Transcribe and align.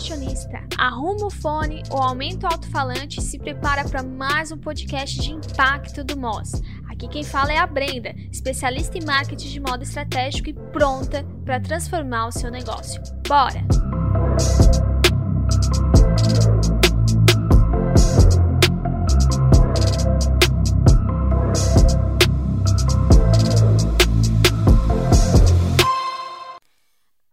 fashionista, 0.00 0.62
arruma 0.78 1.26
o 1.26 1.30
fone 1.30 1.82
ou 1.90 1.98
aumenta 1.98 2.48
o 2.48 2.52
alto-falante 2.52 3.20
e 3.20 3.22
se 3.22 3.38
prepara 3.38 3.84
para 3.84 4.02
mais 4.02 4.50
um 4.50 4.56
podcast 4.56 5.20
de 5.20 5.30
impacto 5.30 6.02
do 6.02 6.18
Moz. 6.18 6.62
Aqui 6.88 7.06
quem 7.06 7.22
fala 7.22 7.52
é 7.52 7.58
a 7.58 7.66
Brenda, 7.66 8.14
especialista 8.32 8.96
em 8.96 9.04
marketing 9.04 9.48
de 9.48 9.60
moda 9.60 9.82
estratégico 9.82 10.48
e 10.48 10.54
pronta 10.54 11.22
para 11.44 11.60
transformar 11.60 12.28
o 12.28 12.32
seu 12.32 12.50
negócio. 12.50 13.00
Bora! 13.28 13.60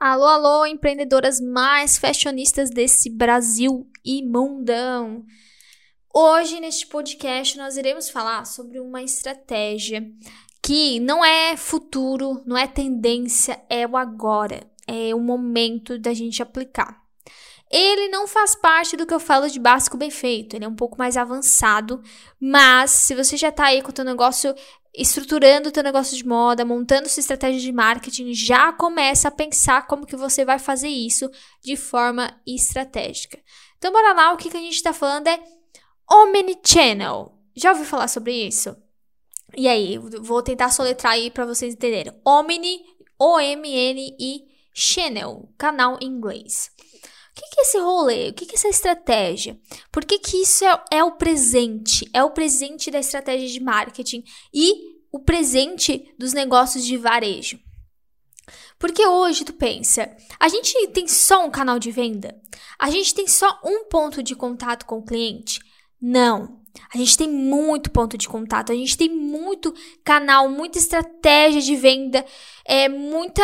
Alô, 0.09 0.23
alô, 0.23 0.65
empreendedoras 0.65 1.41
mais 1.41 1.97
fashionistas 1.97 2.69
desse 2.69 3.09
Brasil 3.09 3.85
imundão. 4.05 5.25
Hoje, 6.15 6.61
neste 6.61 6.87
podcast, 6.87 7.57
nós 7.57 7.75
iremos 7.75 8.09
falar 8.09 8.45
sobre 8.45 8.79
uma 8.79 9.03
estratégia 9.03 10.09
que 10.63 10.97
não 11.01 11.25
é 11.25 11.57
futuro, 11.57 12.41
não 12.45 12.57
é 12.57 12.65
tendência, 12.65 13.61
é 13.69 13.85
o 13.85 13.97
agora, 13.97 14.65
é 14.87 15.13
o 15.13 15.19
momento 15.19 15.99
da 15.99 16.13
gente 16.13 16.41
aplicar. 16.41 17.03
Ele 17.69 18.07
não 18.07 18.27
faz 18.27 18.55
parte 18.55 18.95
do 18.95 19.05
que 19.05 19.13
eu 19.13 19.19
falo 19.19 19.49
de 19.49 19.59
básico 19.59 19.97
bem 19.97 20.09
feito, 20.09 20.55
ele 20.55 20.63
é 20.63 20.69
um 20.69 20.75
pouco 20.75 20.97
mais 20.97 21.17
avançado, 21.17 22.01
mas 22.39 22.91
se 22.91 23.13
você 23.13 23.35
já 23.35 23.49
está 23.49 23.65
aí 23.65 23.81
com 23.81 23.89
o 23.89 23.93
teu 23.93 24.05
negócio 24.05 24.55
estruturando 24.97 25.69
o 25.69 25.71
teu 25.71 25.83
negócio 25.83 26.17
de 26.17 26.25
moda, 26.25 26.65
montando 26.65 27.07
sua 27.07 27.21
estratégia 27.21 27.61
de 27.61 27.71
marketing, 27.71 28.33
já 28.33 28.73
começa 28.73 29.27
a 29.27 29.31
pensar 29.31 29.85
como 29.85 30.07
que 30.07 30.15
você 30.15 30.43
vai 30.43 30.57
fazer 30.57 30.89
isso 30.89 31.29
de 31.63 31.75
forma 31.75 32.35
estratégica. 32.45 33.39
Então, 33.77 33.91
bora 33.91 34.13
lá, 34.13 34.33
o 34.33 34.37
que, 34.37 34.49
que 34.49 34.57
a 34.57 34.61
gente 34.61 34.73
está 34.73 34.91
falando 34.91 35.27
é 35.27 35.39
Omnichannel. 36.09 37.37
Já 37.55 37.71
ouviu 37.71 37.85
falar 37.85 38.07
sobre 38.07 38.33
isso? 38.33 38.75
E 39.55 39.67
aí, 39.67 39.97
vou 39.97 40.41
tentar 40.41 40.69
soletrar 40.69 41.13
aí 41.13 41.29
para 41.29 41.45
vocês 41.45 41.73
entenderem. 41.73 42.13
Omni, 42.25 42.81
O-M-N-I, 43.19 44.45
Channel, 44.73 45.47
canal 45.57 45.97
em 46.01 46.07
inglês. 46.07 46.71
Esse 47.67 47.79
rolê? 47.79 48.29
O 48.29 48.33
que, 48.33 48.45
que 48.45 48.53
é 48.53 48.57
essa 48.57 48.69
estratégia? 48.69 49.59
Por 49.91 50.05
que, 50.05 50.17
que 50.19 50.37
isso 50.37 50.63
é, 50.63 50.83
é 50.89 51.03
o 51.03 51.17
presente? 51.17 52.09
É 52.13 52.23
o 52.23 52.31
presente 52.31 52.89
da 52.89 52.99
estratégia 52.99 53.45
de 53.45 53.59
marketing 53.59 54.23
e 54.53 54.95
o 55.11 55.19
presente 55.19 56.15
dos 56.17 56.31
negócios 56.31 56.85
de 56.85 56.95
varejo. 56.95 57.59
Porque 58.79 59.05
hoje 59.05 59.43
tu 59.43 59.51
pensa, 59.51 60.15
a 60.39 60.47
gente 60.47 60.87
tem 60.93 61.09
só 61.09 61.45
um 61.45 61.51
canal 61.51 61.77
de 61.77 61.91
venda? 61.91 62.39
A 62.79 62.89
gente 62.89 63.13
tem 63.13 63.27
só 63.27 63.59
um 63.65 63.83
ponto 63.89 64.23
de 64.23 64.33
contato 64.33 64.85
com 64.85 64.99
o 64.99 65.05
cliente? 65.05 65.59
Não. 66.01 66.61
A 66.93 66.97
gente 66.97 67.17
tem 67.17 67.29
muito 67.29 67.91
ponto 67.91 68.17
de 68.17 68.29
contato, 68.29 68.71
a 68.71 68.75
gente 68.75 68.97
tem 68.97 69.09
muito 69.09 69.73
canal, 70.05 70.47
muita 70.47 70.77
estratégia 70.77 71.61
de 71.61 71.75
venda, 71.75 72.25
é 72.63 72.87
muita 72.87 73.43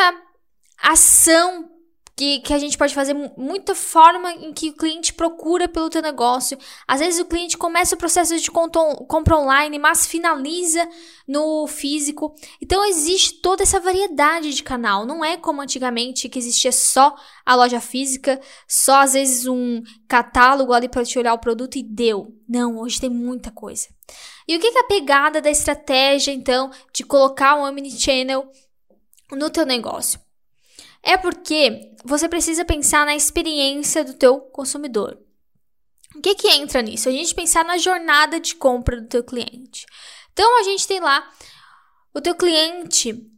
ação 0.78 1.73
que, 2.16 2.40
que 2.40 2.54
a 2.54 2.60
gente 2.60 2.78
pode 2.78 2.94
fazer 2.94 3.14
muita 3.36 3.74
forma 3.74 4.32
em 4.34 4.54
que 4.54 4.70
o 4.70 4.76
cliente 4.76 5.14
procura 5.14 5.68
pelo 5.68 5.90
teu 5.90 6.02
negócio. 6.02 6.58
Às 6.88 7.00
vezes 7.00 7.20
o 7.20 7.26
cliente 7.26 7.58
começa 7.58 7.96
o 7.96 7.98
processo 7.98 8.40
de 8.40 8.52
compra 8.52 9.38
online, 9.38 9.80
mas 9.80 10.06
finaliza 10.06 10.88
no 11.28 11.66
físico. 11.66 12.36
Então 12.62 12.86
existe 12.86 13.42
toda 13.42 13.64
essa 13.64 13.80
variedade 13.80 14.54
de 14.54 14.62
canal. 14.62 15.06
Não 15.06 15.26
é 15.26 15.38
como 15.38 15.62
antigamente 15.62 16.30
que 16.30 16.38
existia 16.38 16.72
só 16.72 17.16
a 17.46 17.56
loja 17.56 17.80
física, 17.80 18.40
só 18.68 19.02
às 19.02 19.14
vezes 19.14 19.48
um 19.48 19.82
catálogo 20.08 20.72
ali 20.72 20.88
para 20.88 21.04
te 21.04 21.18
olhar 21.18 21.34
o 21.34 21.40
produto 21.40 21.78
e 21.78 21.84
deu. 21.84 22.28
Não, 22.48 22.78
hoje 22.78 23.02
tem 23.02 23.10
muita 23.10 23.50
coisa. 23.50 23.88
E 24.48 24.56
o 24.56 24.60
que 24.60 24.68
é 24.68 24.80
a 24.80 24.84
pegada 24.84 25.42
da 25.42 25.50
estratégia, 25.50 26.32
então, 26.32 26.70
de 26.94 27.04
colocar 27.04 27.56
um 27.56 27.64
omnichannel 27.64 28.48
no 29.32 29.50
teu 29.50 29.66
negócio? 29.66 30.20
É 31.04 31.18
porque 31.18 31.92
você 32.04 32.30
precisa 32.30 32.64
pensar 32.64 33.06
na 33.06 33.16
experiência 33.16 34.04
do 34.04 34.14
teu 34.14 34.40
consumidor. 34.40 35.20
O 36.16 36.22
que 36.22 36.36
que 36.36 36.48
entra 36.48 36.82
nisso? 36.82 37.10
A 37.10 37.12
gente 37.12 37.36
pensar 37.36 37.66
na 37.66 37.78
jornada 37.78 38.40
de 38.40 38.56
compra 38.56 39.02
do 39.02 39.08
teu 39.08 39.24
cliente. 39.24 39.86
Então 40.32 40.60
a 40.60 40.64
gente 40.64 40.88
tem 40.88 41.00
lá 41.00 41.30
o 42.14 42.22
teu 42.22 42.36
cliente 42.36 43.30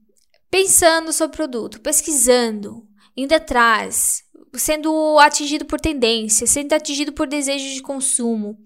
pensando 0.52 1.12
sobre 1.12 1.34
o 1.34 1.38
produto, 1.38 1.82
pesquisando, 1.82 2.88
indo 3.18 3.34
atrás, 3.34 4.24
sendo 4.54 5.18
atingido 5.20 5.66
por 5.66 5.80
tendência, 5.80 6.46
sendo 6.46 6.74
atingido 6.74 7.14
por 7.14 7.28
desejo 7.28 7.74
de 7.74 7.82
consumo. 7.82 8.58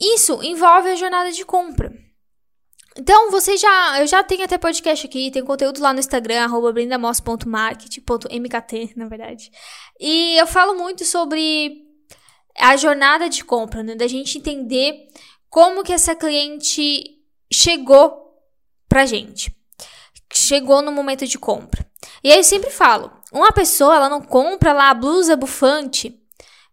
Isso 0.00 0.42
envolve 0.42 0.90
a 0.90 0.96
jornada 0.96 1.30
de 1.32 1.44
compra. 1.44 1.92
Então, 3.00 3.30
você 3.30 3.56
já. 3.56 3.98
Eu 3.98 4.06
já 4.06 4.22
tenho 4.22 4.44
até 4.44 4.58
podcast 4.58 5.06
aqui, 5.06 5.30
tem 5.30 5.42
conteúdo 5.42 5.80
lá 5.80 5.90
no 5.90 6.00
Instagram, 6.00 6.44
arroba 6.44 6.70
na 8.94 9.08
verdade. 9.08 9.50
E 9.98 10.36
eu 10.36 10.46
falo 10.46 10.74
muito 10.74 11.02
sobre 11.06 11.82
a 12.58 12.76
jornada 12.76 13.26
de 13.26 13.42
compra, 13.42 13.82
né? 13.82 13.94
Da 13.94 14.06
gente 14.06 14.36
entender 14.36 15.08
como 15.48 15.82
que 15.82 15.94
essa 15.94 16.14
cliente 16.14 17.18
chegou 17.50 18.38
pra 18.86 19.06
gente. 19.06 19.50
Chegou 20.30 20.82
no 20.82 20.92
momento 20.92 21.26
de 21.26 21.38
compra. 21.38 21.90
E 22.22 22.30
aí 22.30 22.36
eu 22.36 22.44
sempre 22.44 22.68
falo, 22.68 23.10
uma 23.32 23.50
pessoa, 23.50 23.96
ela 23.96 24.10
não 24.10 24.20
compra 24.20 24.74
lá 24.74 24.90
a 24.90 24.94
blusa 24.94 25.36
bufante, 25.36 26.20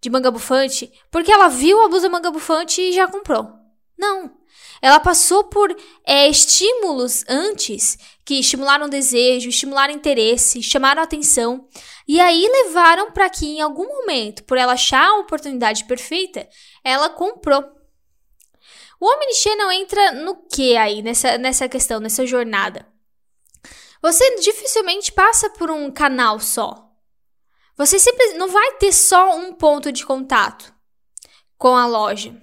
de 0.01 0.09
manga 0.09 0.29
bufante, 0.29 0.91
porque 1.09 1.31
ela 1.31 1.47
viu 1.47 1.85
a 1.85 1.87
blusa 1.87 2.09
manga 2.09 2.29
bufante 2.29 2.81
e 2.81 2.91
já 2.91 3.07
comprou. 3.07 3.56
Não. 3.97 4.37
Ela 4.81 4.99
passou 4.99 5.45
por 5.45 5.75
é, 6.05 6.27
estímulos 6.27 7.23
antes 7.27 7.97
que 8.23 8.39
estimularam 8.39 8.87
desejo, 8.87 9.49
estimularam 9.49 9.93
interesse, 9.93 10.61
chamaram 10.61 11.01
atenção 11.01 11.67
e 12.07 12.19
aí 12.19 12.47
levaram 12.47 13.11
para 13.11 13.29
que 13.29 13.45
em 13.45 13.61
algum 13.61 13.87
momento, 13.87 14.43
por 14.43 14.57
ela 14.57 14.73
achar 14.73 15.07
a 15.07 15.19
oportunidade 15.19 15.85
perfeita, 15.85 16.47
ela 16.83 17.09
comprou. 17.09 17.63
O 18.99 19.05
Omnichannel 19.05 19.71
entra 19.71 20.11
no 20.13 20.47
que 20.47 20.75
aí 20.77 21.01
nessa, 21.01 21.37
nessa 21.37 21.67
questão, 21.69 21.99
nessa 21.99 22.25
jornada? 22.25 22.87
Você 24.01 24.37
dificilmente 24.37 25.11
passa 25.11 25.49
por 25.49 25.69
um 25.71 25.91
canal 25.91 26.39
só. 26.39 26.87
Você 27.75 27.99
sempre 27.99 28.33
não 28.33 28.47
vai 28.47 28.73
ter 28.73 28.91
só 28.91 29.35
um 29.35 29.53
ponto 29.53 29.91
de 29.91 30.05
contato 30.05 30.73
com 31.57 31.75
a 31.75 31.85
loja. 31.85 32.35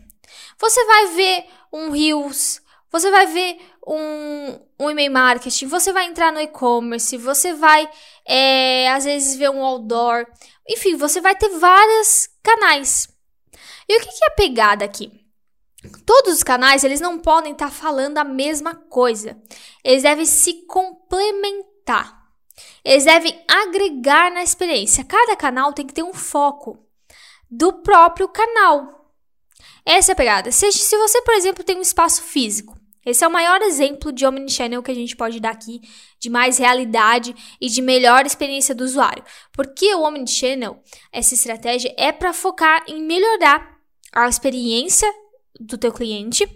Você 0.65 0.83
vai 0.87 1.07
ver 1.09 1.47
um 1.71 1.91
Reels, 1.91 2.63
você 2.91 3.11
vai 3.11 3.27
ver 3.27 3.61
um, 3.87 4.59
um 4.81 4.91
e-mail 4.91 5.13
marketing, 5.13 5.67
você 5.67 5.93
vai 5.93 6.07
entrar 6.07 6.33
no 6.33 6.41
e-commerce, 6.41 7.19
você 7.19 7.53
vai, 7.53 7.87
é, 8.27 8.91
às 8.91 9.05
vezes, 9.05 9.37
ver 9.37 9.51
um 9.51 9.63
outdoor. 9.63 10.27
Enfim, 10.67 10.97
você 10.97 11.21
vai 11.21 11.37
ter 11.37 11.51
vários 11.51 12.31
canais. 12.43 13.07
E 13.87 13.95
o 13.95 14.01
que, 14.01 14.09
que 14.09 14.25
é 14.25 14.29
a 14.29 14.31
pegada 14.31 14.87
aqui? 14.87 15.13
Todos 16.07 16.33
os 16.33 16.43
canais, 16.43 16.83
eles 16.83 16.99
não 16.99 17.19
podem 17.19 17.53
estar 17.53 17.67
tá 17.67 17.71
falando 17.71 18.17
a 18.17 18.25
mesma 18.25 18.75
coisa. 18.75 19.37
Eles 19.85 20.03
devem 20.03 20.25
se 20.25 20.65
complementar. 20.67 22.23
Eles 22.83 23.05
devem 23.05 23.39
agregar 23.47 24.33
na 24.33 24.43
experiência. 24.43 25.05
Cada 25.05 25.37
canal 25.37 25.75
tem 25.75 25.87
que 25.87 25.93
ter 25.93 26.03
um 26.03 26.15
foco 26.15 26.79
do 27.51 27.83
próprio 27.83 28.29
canal. 28.29 29.04
Essa 29.85 30.13
é 30.13 30.15
a 30.15 30.17
pegada. 30.17 30.51
Se, 30.51 30.73
se 30.73 30.97
você, 30.97 31.21
por 31.23 31.35
exemplo, 31.35 31.63
tem 31.63 31.77
um 31.77 31.83
espaço 31.83 32.23
físico, 32.23 32.79
esse 33.05 33.23
é 33.23 33.29
o 33.29 33.31
maior 33.31 33.61
exemplo 33.61 34.11
de 34.11 34.25
omnichannel 34.25 34.83
que 34.83 34.91
a 34.91 34.95
gente 34.95 35.15
pode 35.15 35.39
dar 35.39 35.51
aqui, 35.51 35.81
de 36.19 36.31
mais 36.31 36.57
realidade 36.57 37.35
e 37.61 37.69
de 37.69 37.83
melhor 37.83 38.25
experiência 38.25 38.75
do 38.75 38.83
usuário. 38.83 39.23
Porque 39.53 39.95
o 39.95 40.03
omnichannel, 40.03 40.83
essa 41.13 41.35
estratégia 41.35 41.95
é 41.99 42.11
para 42.11 42.33
focar 42.33 42.83
em 42.89 43.03
melhorar 43.03 43.79
a 44.11 44.27
experiência 44.27 45.13
do 45.61 45.77
teu 45.77 45.93
cliente 45.93 46.49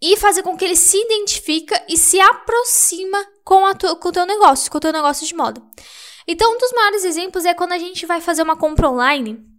e 0.00 0.16
fazer 0.16 0.42
com 0.42 0.56
que 0.56 0.64
ele 0.64 0.76
se 0.76 0.98
identifica 0.98 1.82
e 1.88 1.96
se 1.96 2.20
aproxima 2.20 3.24
com, 3.42 3.64
a 3.64 3.74
tu, 3.74 3.96
com 3.96 4.08
o 4.08 4.12
teu 4.12 4.26
negócio, 4.26 4.70
com 4.70 4.76
o 4.76 4.80
teu 4.80 4.92
negócio 4.92 5.26
de 5.26 5.34
moda. 5.34 5.62
Então, 6.26 6.54
um 6.54 6.58
dos 6.58 6.72
maiores 6.72 7.04
exemplos 7.04 7.44
é 7.44 7.54
quando 7.54 7.72
a 7.72 7.78
gente 7.78 8.04
vai 8.04 8.20
fazer 8.20 8.42
uma 8.42 8.56
compra 8.56 8.90
online 8.90 9.51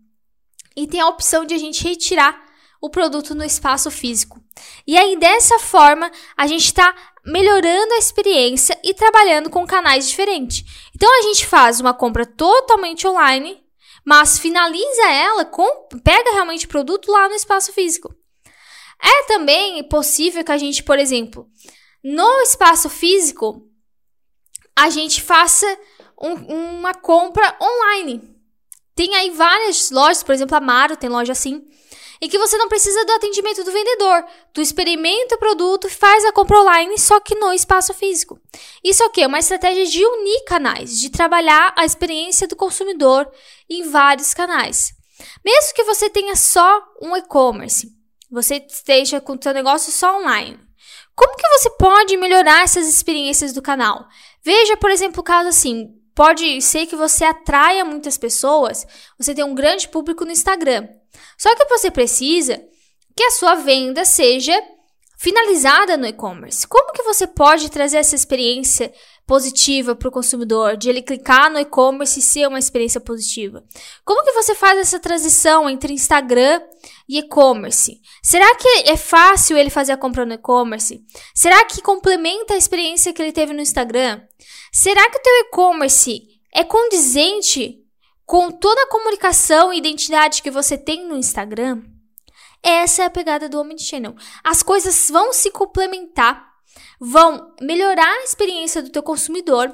e 0.76 0.88
tem 0.88 1.00
a 1.00 1.08
opção 1.08 1.46
de 1.46 1.54
a 1.54 1.58
gente 1.58 1.84
retirar 1.84 2.44
o 2.82 2.90
produto 2.90 3.34
no 3.34 3.44
espaço 3.44 3.90
físico. 3.90 4.42
E 4.86 4.98
aí, 4.98 5.16
dessa 5.18 5.58
forma, 5.60 6.12
a 6.36 6.46
gente 6.48 6.66
está 6.66 6.94
melhorando 7.26 7.94
a 7.94 7.98
experiência 7.98 8.78
e 8.84 8.94
trabalhando 8.94 9.50
com 9.50 9.66
canais 9.66 10.10
diferentes. 10.10 10.64
Então, 10.94 11.10
a 11.20 11.22
gente 11.24 11.46
faz 11.46 11.80
uma 11.80 11.94
compra 11.94 12.26
totalmente 12.26 13.08
online, 13.08 13.64
mas 14.06 14.38
finaliza 14.38 15.10
ela, 15.10 15.46
com, 15.46 15.88
pega 16.04 16.34
realmente 16.34 16.66
o 16.66 16.70
produto 16.70 17.10
lá 17.10 17.30
no 17.30 17.36
espaço 17.36 17.72
físico. 17.72 18.14
É 19.02 19.24
também 19.28 19.84
possível 19.88 20.44
que 20.44 20.52
a 20.52 20.58
gente, 20.58 20.84
por 20.84 21.00
exemplo, 21.00 21.48
no 22.04 22.42
espaço 22.42 22.90
físico, 22.90 23.66
a 24.76 24.90
gente 24.90 25.22
faça 25.22 25.66
um, 26.22 26.34
uma 26.80 26.94
compra 26.94 27.58
online. 27.62 28.33
Tem 28.96 29.16
aí 29.16 29.32
várias 29.32 29.90
lojas, 29.90 30.24
por 30.24 30.34
exemplo, 30.34 30.56
a 30.56 30.62
Maro 30.62 30.96
tem 30.96 31.10
loja 31.10 31.32
assim, 31.32 31.64
em 32.22 32.30
que 32.30 32.38
você 32.38 32.58
não 32.58 32.70
precisa 32.70 33.04
do 33.06 33.12
atendimento 33.12 33.64
do 33.64 33.72
vendedor. 33.72 34.26
Tu 34.54 34.62
experimenta 34.62 35.36
o 35.36 35.40
produto 35.40 35.88
e 35.88 35.92
faz 35.92 36.24
a 36.24 36.32
compra 36.32 36.62
online, 36.62 36.98
só 36.98 37.20
que 37.20 37.36
no 37.36 37.52
espaço 37.52 37.94
físico. 37.94 38.40
Isso 38.84 39.04
aqui 39.04 39.24
é 39.24 39.28
uma 39.28 39.40
estratégia 39.40 39.86
de 39.86 40.06
unir 40.06 40.46
canais, 40.46 41.00
de 41.00 41.10
trabalhar 41.10 41.74
a 41.76 41.84
experiência 41.84 42.48
do 42.48 42.56
consumidor 42.56 43.30
em 43.70 43.90
vários 43.90 44.34
canais. 44.34 44.94
Mesmo 45.44 45.74
que 45.74 45.84
você 45.84 46.10
tenha 46.10 46.36
só 46.36 46.82
um 47.02 47.16
e-commerce, 47.18 47.90
você 48.32 48.56
esteja 48.56 49.20
com 49.20 49.34
o 49.34 49.40
seu 49.42 49.54
negócio 49.54 49.92
só 49.92 50.20
online. 50.20 50.60
Como 51.16 51.36
que 51.36 51.48
você 51.50 51.70
pode 51.72 52.18
melhorar 52.18 52.64
essas 52.64 52.88
experiências 52.88 53.54
do 53.54 53.62
canal? 53.62 54.08
Veja, 54.44 54.76
por 54.78 54.90
exemplo, 54.90 55.22
o 55.22 55.24
caso 55.24 55.50
assim, 55.50 55.94
pode 56.16 56.62
ser 56.62 56.86
que 56.86 56.96
você 56.96 57.24
atraia 57.24 57.84
muitas 57.84 58.18
pessoas, 58.18 58.86
você 59.18 59.34
tem 59.34 59.44
um 59.44 59.56
grande 59.56 59.88
público 59.88 60.26
no 60.26 60.32
Instagram. 60.32 60.88
Só 61.38 61.56
que 61.56 61.66
você 61.66 61.92
precisa 61.92 62.64
que 63.16 63.24
a 63.24 63.32
sua 63.32 63.56
venda 63.56 64.06
seja 64.06 64.60
finalizada 65.24 65.96
no 65.96 66.06
e-commerce. 66.06 66.68
Como 66.68 66.92
que 66.92 67.02
você 67.02 67.26
pode 67.26 67.72
trazer 67.72 67.96
essa 67.96 68.14
experiência 68.14 68.94
positiva 69.26 69.96
para 69.96 70.10
o 70.10 70.12
consumidor, 70.12 70.76
de 70.76 70.90
ele 70.90 71.02
clicar 71.02 71.50
no 71.50 71.58
e-commerce 71.58 72.20
e 72.20 72.22
ser 72.22 72.46
uma 72.46 72.60
experiência 72.60 73.00
positiva? 73.00 73.64
Como 74.04 74.22
que 74.26 74.34
você 74.34 74.54
faz 74.54 74.78
essa 74.78 75.00
transição 75.00 75.70
entre 75.70 75.94
Instagram 75.94 76.62
e 77.08 77.20
e-commerce? 77.20 78.02
Será 78.22 78.54
que 78.58 78.68
é 78.86 78.98
fácil 78.98 79.58
ele 79.58 79.70
fazer 79.70 79.94
a 79.94 79.98
compra 79.98 80.26
no 80.26 80.34
e-commerce? 80.34 81.02
Será 81.34 81.64
que 81.64 81.82
complementa 81.82 82.54
a 82.54 82.58
experiência 82.58 83.14
que 83.14 83.22
ele 83.22 83.32
teve 83.32 83.54
no 83.54 83.62
Instagram? 83.62 84.22
Será 84.74 85.10
que 85.10 85.20
o 85.20 85.22
teu 85.22 85.40
e-commerce 85.46 86.22
é 86.54 86.66
condizente 86.66 87.80
com 88.26 88.52
toda 88.52 88.82
a 88.82 88.90
comunicação 88.90 89.72
e 89.72 89.78
identidade 89.78 90.42
que 90.42 90.52
você 90.52 90.78
tem 90.78 91.08
no 91.08 91.16
Instagram? 91.16 91.82
Essa 92.64 93.04
é 93.04 93.06
a 93.06 93.10
pegada 93.10 93.50
do 93.50 93.60
Omnichannel. 93.60 94.16
As 94.44 94.64
coisas 94.64 95.10
vão 95.10 95.34
se 95.34 95.52
complementar 95.52 96.54
vão 97.00 97.54
melhorar 97.62 98.08
a 98.08 98.24
experiência 98.24 98.82
do 98.82 98.90
teu 98.90 99.04
consumidor 99.04 99.74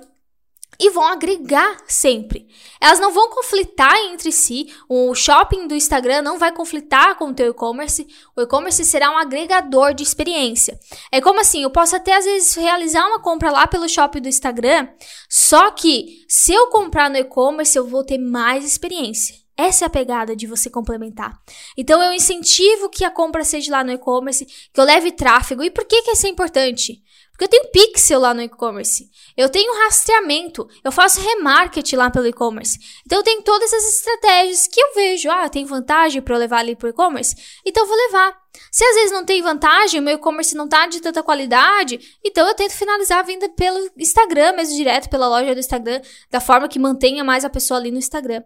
e 0.80 0.89
vão 0.91 1.06
agregar 1.06 1.77
sempre. 1.88 2.47
Elas 2.80 3.00
não 3.00 3.12
vão 3.12 3.30
conflitar 3.30 3.94
entre 4.06 4.31
si. 4.31 4.74
O 4.88 5.13
shopping 5.13 5.68
do 5.68 5.75
Instagram 5.75 6.21
não 6.21 6.39
vai 6.39 6.53
conflitar 6.53 7.15
com 7.18 7.25
o 7.25 7.33
teu 7.33 7.51
e-commerce. 7.51 8.07
O 8.36 8.41
e-commerce 8.41 8.86
será 8.86 9.12
um 9.12 9.18
agregador 9.18 9.94
de 9.94 10.03
experiência. 10.03 10.80
É 11.12 11.19
como 11.19 11.42
assim, 11.42 11.63
eu 11.63 11.69
posso 11.69 11.95
até 11.95 12.15
às 12.15 12.24
vezes 12.24 12.56
realizar 12.56 13.06
uma 13.06 13.19
compra 13.19 13.51
lá 13.51 13.68
pelo 13.68 13.89
shopping 13.89 14.21
do 14.21 14.30
Instagram, 14.30 14.88
só 15.30 15.69
que 15.71 16.25
se 16.30 16.53
eu 16.53 16.68
comprar 16.68 17.09
no 17.09 17.18
e-commerce, 17.18 17.77
eu 17.77 17.85
vou 17.85 18.03
ter 18.03 18.18
mais 18.18 18.63
experiência. 18.63 19.35
Essa 19.59 19.83
é 19.83 19.88
a 19.88 19.89
pegada 19.89 20.38
de 20.38 20.47
você 20.47 20.69
complementar. 20.69 21.38
Então 21.75 22.01
eu 22.01 22.13
incentivo 22.13 22.88
que 22.88 23.03
a 23.03 23.11
compra 23.11 23.44
seja 23.44 23.73
lá 23.73 23.83
no 23.83 23.91
e-commerce, 23.91 24.45
que 24.45 24.79
eu 24.79 24.85
leve 24.85 25.11
tráfego. 25.11 25.61
E 25.61 25.69
por 25.69 25.83
que, 25.83 26.01
que 26.01 26.11
isso 26.11 26.25
é 26.27 26.29
importante? 26.29 27.03
Porque 27.31 27.44
eu 27.44 27.50
tenho 27.50 27.69
pixel 27.69 28.21
lá 28.21 28.33
no 28.33 28.41
e-commerce. 28.41 29.09
Eu 29.35 29.50
tenho 29.50 29.77
rastreamento. 29.83 30.65
Eu 30.81 30.94
faço 30.94 31.19
remarketing 31.19 31.97
lá 31.97 32.09
pelo 32.09 32.27
e-commerce. 32.27 32.79
Então 33.06 33.19
eu 33.19 33.23
tenho 33.23 33.41
todas 33.41 33.73
essas 33.73 33.97
estratégias 33.97 34.65
que 34.65 34.79
eu 34.79 34.94
vejo. 34.95 35.29
Ah, 35.29 35.50
tem 35.50 35.65
vantagem 35.65 36.21
para 36.21 36.35
eu 36.35 36.39
levar 36.39 36.59
ali 36.59 36.73
pro 36.73 36.88
e-commerce? 36.88 37.35
Então 37.65 37.83
eu 37.83 37.88
vou 37.88 37.97
levar. 37.97 38.33
Se 38.71 38.85
às 38.85 38.95
vezes 38.95 39.11
não 39.11 39.25
tem 39.25 39.41
vantagem, 39.41 40.00
o 40.00 40.03
meu 40.03 40.15
e-commerce 40.15 40.56
não 40.56 40.69
tá 40.69 40.88
de 40.88 41.01
tanta 41.01 41.21
qualidade, 41.21 42.17
então 42.23 42.47
eu 42.47 42.53
tento 42.56 42.71
finalizar 42.71 43.19
a 43.19 43.23
venda 43.23 43.47
pelo 43.50 43.89
Instagram, 43.97 44.53
mesmo 44.53 44.75
direto 44.75 45.09
pela 45.09 45.27
loja 45.27 45.53
do 45.53 45.59
Instagram, 45.59 46.01
da 46.31 46.41
forma 46.41 46.67
que 46.67 46.79
mantenha 46.79 47.23
mais 47.23 47.45
a 47.45 47.50
pessoa 47.50 47.79
ali 47.79 47.91
no 47.91 47.97
Instagram. 47.97 48.44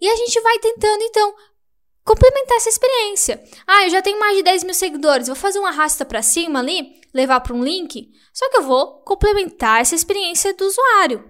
E 0.00 0.08
a 0.08 0.16
gente 0.16 0.40
vai 0.40 0.58
tentando, 0.58 1.02
então, 1.02 1.34
complementar 2.04 2.56
essa 2.58 2.68
experiência. 2.68 3.42
Ah, 3.66 3.84
eu 3.84 3.90
já 3.90 4.02
tenho 4.02 4.20
mais 4.20 4.36
de 4.36 4.42
10 4.42 4.64
mil 4.64 4.74
seguidores, 4.74 5.26
vou 5.26 5.36
fazer 5.36 5.58
um 5.58 5.66
arrasta 5.66 6.04
para 6.04 6.22
cima 6.22 6.60
ali, 6.60 7.00
levar 7.12 7.40
para 7.40 7.54
um 7.54 7.64
link, 7.64 8.10
só 8.32 8.48
que 8.50 8.58
eu 8.58 8.62
vou 8.62 9.02
complementar 9.02 9.80
essa 9.80 9.94
experiência 9.94 10.54
do 10.54 10.64
usuário. 10.64 11.24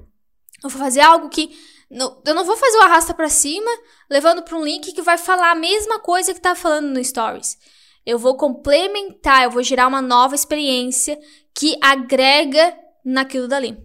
Eu 0.62 0.70
vou 0.70 0.81
fazer 0.81 1.00
algo 1.00 1.28
que 1.28 1.56
não, 1.90 2.20
eu 2.26 2.34
não 2.34 2.44
vou 2.44 2.56
fazer 2.56 2.76
o 2.78 2.82
arrasta 2.82 3.14
para 3.14 3.28
cima, 3.28 3.70
levando 4.11 4.43
para 4.43 4.56
um 4.56 4.64
link 4.64 4.93
que 4.93 5.02
vai 5.02 5.17
falar 5.17 5.52
a 5.52 5.55
mesma 5.55 6.00
coisa 6.00 6.34
que 6.34 6.40
tá 6.40 6.55
falando 6.55 6.88
no 6.88 7.05
stories. 7.05 7.56
Eu 8.05 8.19
vou 8.19 8.37
complementar, 8.37 9.44
eu 9.44 9.50
vou 9.50 9.62
gerar 9.62 9.87
uma 9.87 10.02
nova 10.02 10.34
experiência 10.34 11.19
que 11.55 11.78
agrega 11.81 12.76
naquilo 13.05 13.46
dali. 13.46 13.78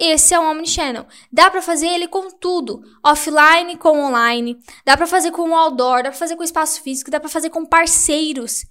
Esse 0.00 0.32
é 0.32 0.40
o 0.40 0.50
Omnichannel. 0.50 1.06
Dá 1.30 1.50
para 1.50 1.60
fazer 1.60 1.86
ele 1.88 2.08
com 2.08 2.30
tudo, 2.30 2.82
offline 3.04 3.76
com 3.76 4.02
online, 4.02 4.58
dá 4.82 4.96
para 4.96 5.06
fazer 5.06 5.30
com 5.30 5.54
outdoor, 5.54 5.96
dá 6.02 6.08
para 6.08 6.12
fazer 6.12 6.36
com 6.36 6.42
espaço 6.42 6.80
físico, 6.80 7.10
dá 7.10 7.20
para 7.20 7.28
fazer 7.28 7.50
com 7.50 7.66
parceiros. 7.66 8.64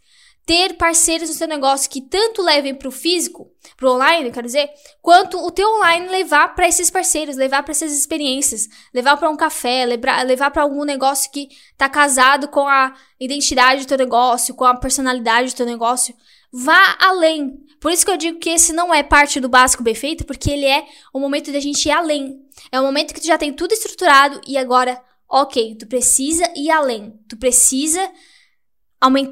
Ter 0.50 0.78
parceiros 0.78 1.30
no 1.30 1.36
seu 1.36 1.48
negócio 1.48 1.88
que 1.88 2.02
tanto 2.02 2.42
levem 2.42 2.74
para 2.74 2.88
o 2.88 2.92
físico, 2.92 3.52
para 3.78 3.88
o 3.88 3.94
online, 3.94 4.32
quer 4.32 4.44
dizer, 4.44 4.68
quanto 5.00 5.38
o 5.38 5.52
teu 5.52 5.70
online 5.76 6.10
levar 6.10 6.56
para 6.56 6.68
esses 6.68 6.90
parceiros, 6.90 7.36
levar 7.36 7.62
para 7.62 7.72
essas 7.72 7.92
experiências, 7.92 8.68
levar 8.92 9.16
para 9.18 9.30
um 9.30 9.38
café, 9.38 9.86
levar 9.86 10.50
para 10.50 10.64
algum 10.64 10.84
negócio 10.84 11.30
que 11.32 11.50
está 11.72 11.88
casado 11.88 12.48
com 12.48 12.68
a 12.68 12.96
identidade 13.20 13.84
do 13.84 13.88
teu 13.88 13.98
negócio, 14.00 14.56
com 14.56 14.66
a 14.66 14.76
personalidade 14.76 15.52
do 15.52 15.56
teu 15.56 15.68
negócio. 15.68 16.16
Vá 16.52 16.98
além. 17.00 17.60
Por 17.80 17.92
isso 17.92 18.04
que 18.04 18.10
eu 18.10 18.18
digo 18.18 18.40
que 18.40 18.50
esse 18.50 18.74
não 18.74 18.92
é 18.92 19.04
parte 19.04 19.40
do 19.40 19.50
básico 19.50 19.84
bem 19.84 19.94
feito, 19.94 20.26
porque 20.26 20.50
ele 20.50 20.66
é 20.66 20.84
o 21.14 21.20
momento 21.20 21.52
da 21.52 21.60
gente 21.60 21.86
ir 21.86 21.92
além. 21.92 22.44
É 22.72 22.80
o 22.80 22.84
momento 22.84 23.14
que 23.14 23.22
tu 23.22 23.28
já 23.28 23.38
tem 23.38 23.54
tudo 23.54 23.74
estruturado 23.74 24.42
e 24.48 24.58
agora, 24.58 25.00
ok, 25.30 25.76
tu 25.76 25.86
precisa 25.86 26.52
ir 26.56 26.72
além. 26.72 27.14
Tu 27.30 27.38
precisa 27.38 28.02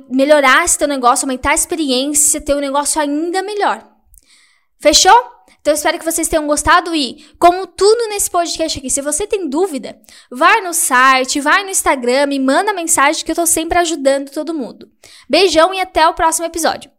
melhorar 0.10 0.64
esse 0.64 0.78
teu 0.78 0.88
negócio, 0.88 1.26
aumentar 1.26 1.52
a 1.52 1.56
experiência, 1.56 2.40
ter 2.40 2.56
um 2.56 2.60
negócio 2.60 3.02
ainda 3.02 3.42
melhor. 3.42 3.86
Fechou? 4.80 5.38
Então 5.60 5.74
eu 5.74 5.76
espero 5.76 6.00
que 6.00 6.06
vocês 6.06 6.30
tenham 6.30 6.48
gostado 6.48 6.96
e, 6.96 7.26
como 7.38 7.68
tudo 7.68 8.08
nesse 8.08 8.30
podcast 8.30 8.80
aqui, 8.80 8.90
se 8.90 9.02
você 9.02 9.28
tem 9.28 9.50
dúvida, 9.50 10.00
vai 10.32 10.62
no 10.62 10.74
site, 10.74 11.42
vai 11.42 11.64
no 11.64 11.70
Instagram 11.70 12.30
e 12.32 12.40
manda 12.40 12.72
mensagem 12.72 13.26
que 13.26 13.32
eu 13.32 13.36
tô 13.36 13.46
sempre 13.46 13.78
ajudando 13.80 14.30
todo 14.30 14.54
mundo. 14.54 14.90
Beijão 15.30 15.74
e 15.74 15.82
até 15.82 16.08
o 16.08 16.14
próximo 16.14 16.46
episódio. 16.46 16.90